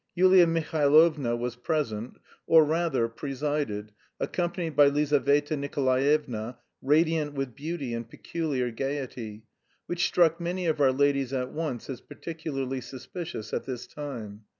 [0.15, 2.17] Yulia Mihailovna was present,
[2.47, 9.43] or, rather, presided, accompanied by Lizaveta Nikolaevna, radiant with beauty and peculiar gaiety,
[9.85, 14.41] which struck many of our ladies at once as particularly suspicious at this time.